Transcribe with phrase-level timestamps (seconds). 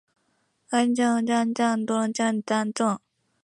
[0.03, 0.07] 烘焙後
[1.21, 2.97] 的餅乾十分香脆